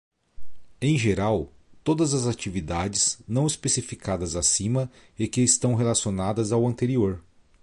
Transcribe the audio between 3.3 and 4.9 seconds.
especificadas acima